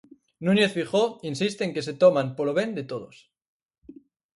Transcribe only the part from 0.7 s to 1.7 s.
Feijóo insiste